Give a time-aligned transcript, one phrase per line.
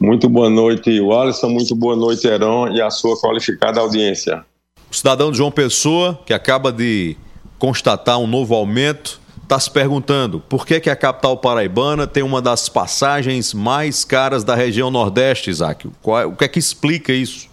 [0.00, 1.48] Muito boa noite, Alisson.
[1.48, 4.44] Muito boa noite, Heron, e a sua qualificada audiência.
[4.90, 7.16] O cidadão João Pessoa, que acaba de
[7.58, 12.40] constatar um novo aumento, está se perguntando por que, que a capital paraibana tem uma
[12.40, 15.88] das passagens mais caras da região Nordeste, Isaac.
[15.88, 17.48] É, o que é que explica isso?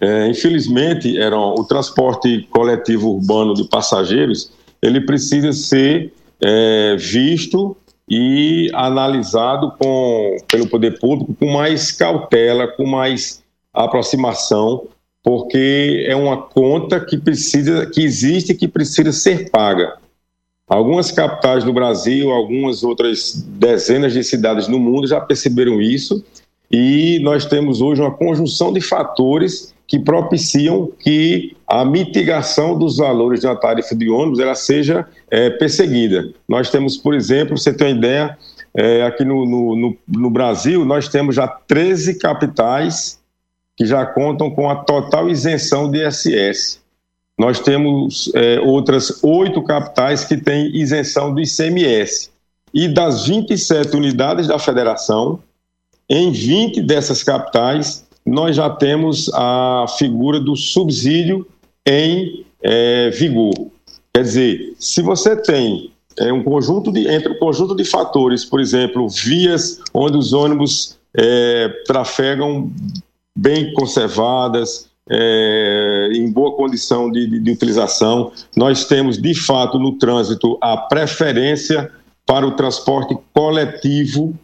[0.00, 4.50] É, infelizmente, Heron, o transporte coletivo urbano de passageiros
[4.82, 6.12] ele precisa ser
[6.42, 7.76] é, visto
[8.10, 13.40] e analisado com, pelo poder público com mais cautela, com mais
[13.72, 14.88] aproximação,
[15.22, 19.96] porque é uma conta que precisa, que existe, que precisa ser paga.
[20.66, 26.24] Algumas capitais do Brasil, algumas outras dezenas de cidades no mundo já perceberam isso
[26.70, 33.42] e nós temos hoje uma conjunção de fatores que propiciam que a mitigação dos valores
[33.42, 36.32] uma tarifa de ônibus ela seja é, perseguida.
[36.48, 38.38] Nós temos, por exemplo, você tem uma ideia,
[38.72, 43.18] é, aqui no, no, no, Brasil, nós temos já 13 capitais
[43.76, 46.80] que já contam com a total isenção de ISS.
[47.36, 52.30] Nós temos é, outras oito capitais que têm isenção do ICMS.
[52.72, 55.40] E das 27 unidades da federação,
[56.08, 61.46] em 20 dessas capitais, nós já temos a figura do subsídio
[61.84, 63.52] em é, vigor.
[64.14, 68.60] Quer dizer, se você tem é, um conjunto de entre um conjunto de fatores, por
[68.60, 72.70] exemplo, vias onde os ônibus é, trafegam
[73.36, 79.98] bem conservadas, é, em boa condição de, de, de utilização, nós temos de fato no
[79.98, 81.90] trânsito a preferência
[82.24, 84.38] para o transporte coletivo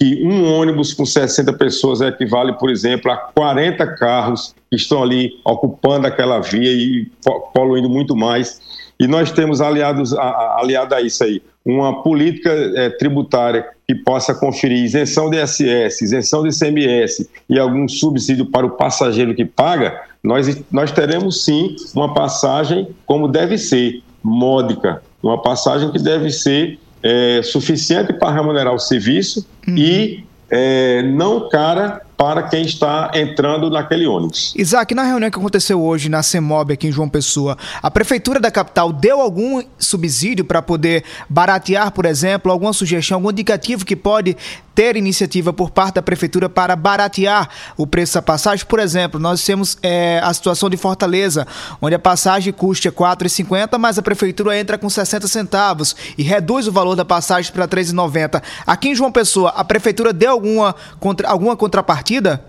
[0.00, 5.38] que um ônibus com 60 pessoas equivale, por exemplo, a 40 carros que estão ali
[5.44, 7.06] ocupando aquela via e
[7.52, 8.62] poluindo muito mais.
[8.98, 14.82] E nós temos aliados, aliado a isso aí, uma política é, tributária que possa conferir
[14.82, 20.62] isenção de ISS, isenção de ICMS e algum subsídio para o passageiro que paga, nós,
[20.70, 27.40] nós teremos sim uma passagem como deve ser, módica, uma passagem que deve ser é,
[27.42, 29.76] suficiente para remunerar o serviço uhum.
[29.76, 34.52] e é, não cara para quem está entrando naquele ônibus.
[34.54, 38.50] Isaac, na reunião que aconteceu hoje na CEMOB aqui em João Pessoa, a Prefeitura da
[38.50, 44.36] capital deu algum subsídio para poder baratear, por exemplo, alguma sugestão, algum indicativo que pode
[44.80, 48.64] ter iniciativa por parte da Prefeitura para baratear o preço da passagem?
[48.64, 51.46] Por exemplo, nós temos é, a situação de Fortaleza,
[51.82, 56.66] onde a passagem custa R$ 4,50, mas a Prefeitura entra com 60 centavos e reduz
[56.66, 58.42] o valor da passagem para R$ 3,90.
[58.66, 62.44] Aqui em João Pessoa, a Prefeitura deu alguma, contra, alguma contrapartida partida?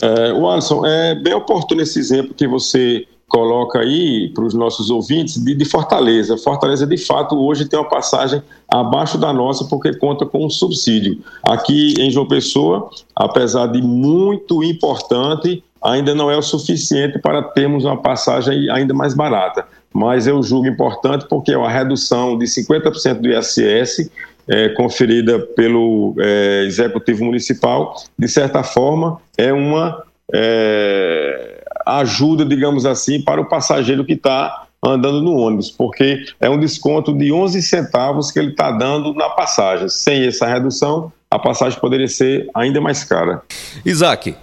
[0.00, 5.36] É, Alisson, é bem oportuno esse exemplo que você coloca aí para os nossos ouvintes
[5.36, 6.36] de, de, Fortaleza.
[6.38, 11.18] Fortaleza, de fato, hoje tem uma passagem abaixo da nossa porque conta com um subsídio.
[11.46, 17.84] Aqui em João Pessoa, apesar de muito importante, ainda não é o suficiente para termos
[17.84, 19.66] uma passagem ainda mais barata.
[19.92, 24.10] Mas eu julgo importante porque é uma redução de 50% do ISS
[24.48, 30.02] é, conferida pelo é, Executivo Municipal, de certa forma, é uma
[30.32, 31.57] é,
[31.88, 37.12] ajuda, digamos assim, para o passageiro que está andando no ônibus, porque é um desconto
[37.16, 39.88] de 11 centavos que ele está dando na passagem.
[39.88, 43.42] Sem essa redução, a passagem poderia ser ainda mais cara.
[43.84, 44.36] Isaac,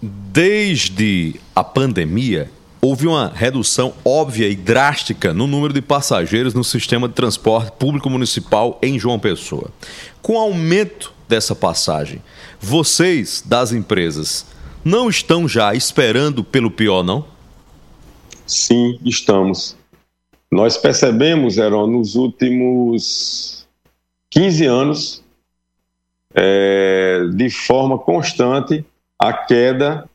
[0.00, 7.08] desde a pandemia, houve uma redução óbvia e drástica no número de passageiros no sistema
[7.08, 9.70] de transporte público municipal em João Pessoa.
[10.22, 12.22] Com o aumento dessa passagem,
[12.60, 14.46] vocês das empresas
[14.86, 17.24] não estão já esperando pelo pior, não?
[18.46, 19.76] Sim, estamos.
[20.48, 23.66] Nós percebemos, Heron, nos últimos
[24.30, 25.24] 15 anos,
[26.32, 28.84] é, de forma constante,
[29.18, 30.08] a queda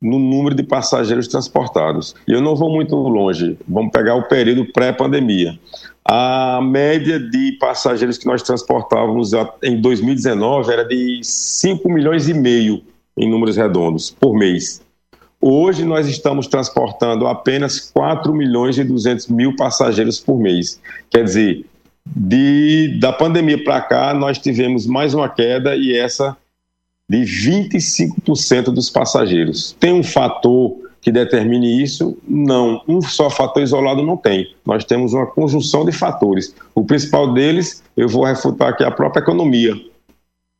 [0.00, 2.14] no número de passageiros transportados.
[2.28, 5.58] E eu não vou muito longe, vamos pegar o período pré-pandemia.
[6.04, 9.32] A média de passageiros que nós transportávamos
[9.64, 12.84] em 2019 era de 5 milhões e meio
[13.16, 14.82] em números redondos por mês.
[15.40, 20.80] Hoje nós estamos transportando apenas 4 milhões e 200 mil passageiros por mês.
[21.10, 21.66] Quer dizer,
[22.04, 26.36] de, da pandemia para cá, nós tivemos mais uma queda e essa
[27.08, 29.76] de 25% dos passageiros.
[29.78, 32.18] Tem um fator que determine isso?
[32.26, 32.82] Não.
[32.88, 34.52] Um só fator isolado não tem.
[34.64, 36.54] Nós temos uma conjunção de fatores.
[36.74, 39.72] O principal deles, eu vou refutar aqui a própria economia.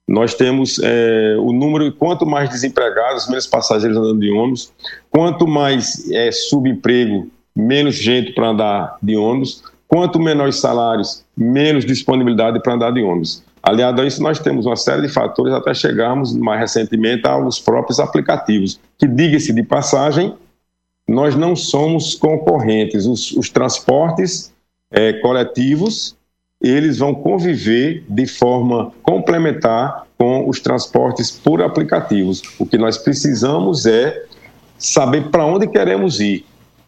[0.09, 4.73] Nós temos é, o número, quanto mais desempregados, menos passageiros andando de ônibus,
[5.11, 12.61] quanto mais é, subemprego, menos gente para andar de ônibus, quanto menores salários, menos disponibilidade
[12.63, 13.43] para andar de ônibus.
[13.63, 17.99] Aliado a isso, nós temos uma série de fatores até chegarmos mais recentemente aos próprios
[17.99, 20.33] aplicativos, que, diga-se de passagem,
[21.09, 23.07] nós não somos concorrentes.
[23.07, 24.53] Os, os transportes
[24.91, 26.16] é, coletivos,
[26.61, 32.43] eles vão conviver de forma complementar com os transportes por aplicativos.
[32.59, 34.25] O que nós precisamos é
[34.79, 36.45] saber para onde queremos ir.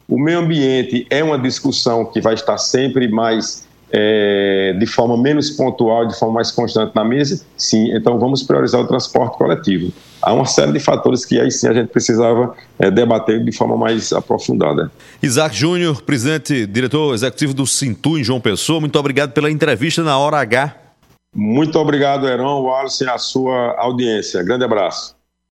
[0.09, 5.51] O meio ambiente é uma discussão que vai estar sempre mais é, de forma menos
[5.51, 9.93] pontual, de forma mais constante na mesa, sim, então vamos priorizar o transporte coletivo.
[10.21, 13.77] Há uma série de fatores que aí sim a gente precisava é, debater de forma
[13.77, 14.91] mais aprofundada.
[15.23, 20.19] Isaac Júnior, presidente, diretor executivo do Sintu em João Pessoa, muito obrigado pela entrevista na
[20.19, 20.75] Hora H.
[21.35, 24.43] Muito obrigado, Heron, Wallace, e a sua audiência.
[24.43, 25.18] Grande abraço.